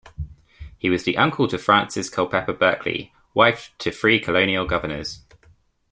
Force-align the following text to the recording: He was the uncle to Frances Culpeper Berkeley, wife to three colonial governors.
He 0.79 0.89
was 0.89 1.03
the 1.03 1.15
uncle 1.15 1.47
to 1.47 1.59
Frances 1.59 2.09
Culpeper 2.09 2.53
Berkeley, 2.53 3.13
wife 3.35 3.71
to 3.77 3.91
three 3.91 4.19
colonial 4.19 4.65
governors. 4.65 5.21